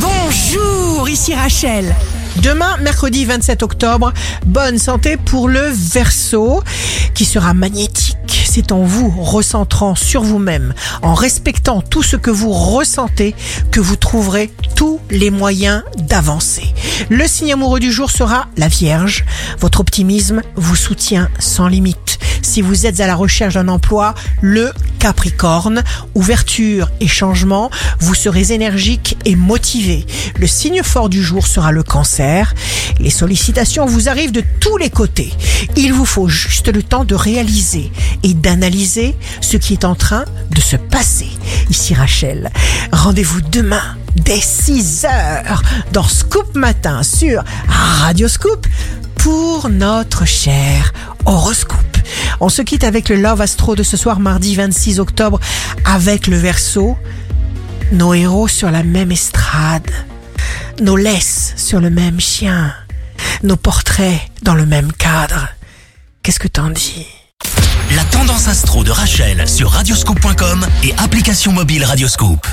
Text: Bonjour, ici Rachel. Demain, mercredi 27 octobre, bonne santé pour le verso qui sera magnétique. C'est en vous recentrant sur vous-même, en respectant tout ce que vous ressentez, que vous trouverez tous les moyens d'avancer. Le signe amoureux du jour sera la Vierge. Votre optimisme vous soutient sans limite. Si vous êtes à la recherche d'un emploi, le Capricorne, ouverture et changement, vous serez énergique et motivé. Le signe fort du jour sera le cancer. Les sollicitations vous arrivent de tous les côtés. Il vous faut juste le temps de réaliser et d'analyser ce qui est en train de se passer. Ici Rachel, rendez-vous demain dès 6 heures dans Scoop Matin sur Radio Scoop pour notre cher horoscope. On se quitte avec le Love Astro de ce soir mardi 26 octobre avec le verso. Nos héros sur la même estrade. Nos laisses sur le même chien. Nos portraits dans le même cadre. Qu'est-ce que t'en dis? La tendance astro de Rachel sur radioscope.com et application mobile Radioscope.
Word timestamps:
Bonjour, 0.00 1.08
ici 1.08 1.34
Rachel. 1.34 1.94
Demain, 2.42 2.76
mercredi 2.78 3.24
27 3.24 3.62
octobre, 3.62 4.12
bonne 4.46 4.78
santé 4.78 5.16
pour 5.16 5.48
le 5.48 5.68
verso 5.70 6.62
qui 7.14 7.24
sera 7.24 7.52
magnétique. 7.52 8.16
C'est 8.48 8.70
en 8.72 8.82
vous 8.84 9.10
recentrant 9.10 9.94
sur 9.94 10.22
vous-même, 10.22 10.72
en 11.02 11.14
respectant 11.14 11.80
tout 11.80 12.02
ce 12.02 12.16
que 12.16 12.30
vous 12.30 12.52
ressentez, 12.52 13.34
que 13.70 13.80
vous 13.80 13.96
trouverez 13.96 14.52
tous 14.76 15.00
les 15.10 15.30
moyens 15.30 15.82
d'avancer. 15.96 16.74
Le 17.08 17.26
signe 17.26 17.52
amoureux 17.52 17.80
du 17.80 17.92
jour 17.92 18.10
sera 18.10 18.46
la 18.56 18.68
Vierge. 18.68 19.24
Votre 19.58 19.80
optimisme 19.80 20.42
vous 20.54 20.76
soutient 20.76 21.28
sans 21.38 21.66
limite. 21.66 22.17
Si 22.42 22.62
vous 22.62 22.86
êtes 22.86 23.00
à 23.00 23.06
la 23.06 23.14
recherche 23.14 23.54
d'un 23.54 23.68
emploi, 23.68 24.14
le 24.40 24.72
Capricorne, 24.98 25.82
ouverture 26.14 26.90
et 27.00 27.06
changement, 27.08 27.70
vous 28.00 28.14
serez 28.14 28.52
énergique 28.52 29.16
et 29.24 29.36
motivé. 29.36 30.04
Le 30.38 30.46
signe 30.46 30.82
fort 30.82 31.08
du 31.08 31.22
jour 31.22 31.46
sera 31.46 31.72
le 31.72 31.82
cancer. 31.82 32.54
Les 32.98 33.10
sollicitations 33.10 33.86
vous 33.86 34.08
arrivent 34.08 34.32
de 34.32 34.42
tous 34.60 34.76
les 34.76 34.90
côtés. 34.90 35.32
Il 35.76 35.92
vous 35.92 36.04
faut 36.04 36.28
juste 36.28 36.68
le 36.68 36.82
temps 36.82 37.04
de 37.04 37.14
réaliser 37.14 37.92
et 38.22 38.34
d'analyser 38.34 39.16
ce 39.40 39.56
qui 39.56 39.74
est 39.74 39.84
en 39.84 39.94
train 39.94 40.24
de 40.50 40.60
se 40.60 40.76
passer. 40.76 41.28
Ici 41.70 41.94
Rachel, 41.94 42.50
rendez-vous 42.92 43.40
demain 43.40 43.96
dès 44.16 44.40
6 44.40 45.04
heures 45.04 45.62
dans 45.92 46.02
Scoop 46.02 46.54
Matin 46.54 47.02
sur 47.02 47.44
Radio 47.68 48.26
Scoop 48.28 48.66
pour 49.16 49.68
notre 49.68 50.24
cher 50.24 50.92
horoscope. 51.24 51.87
On 52.40 52.48
se 52.48 52.62
quitte 52.62 52.84
avec 52.84 53.08
le 53.08 53.16
Love 53.16 53.40
Astro 53.40 53.74
de 53.74 53.82
ce 53.82 53.96
soir 53.96 54.20
mardi 54.20 54.54
26 54.54 55.00
octobre 55.00 55.40
avec 55.84 56.26
le 56.26 56.36
verso. 56.36 56.96
Nos 57.92 58.14
héros 58.14 58.48
sur 58.48 58.70
la 58.70 58.82
même 58.82 59.10
estrade. 59.10 59.90
Nos 60.80 60.96
laisses 60.96 61.54
sur 61.56 61.80
le 61.80 61.90
même 61.90 62.20
chien. 62.20 62.72
Nos 63.42 63.56
portraits 63.56 64.20
dans 64.42 64.54
le 64.54 64.66
même 64.66 64.92
cadre. 64.92 65.48
Qu'est-ce 66.22 66.38
que 66.38 66.48
t'en 66.48 66.70
dis? 66.70 67.06
La 67.96 68.04
tendance 68.04 68.48
astro 68.48 68.84
de 68.84 68.90
Rachel 68.90 69.48
sur 69.48 69.70
radioscope.com 69.70 70.66
et 70.84 70.94
application 70.98 71.52
mobile 71.52 71.84
Radioscope. 71.84 72.46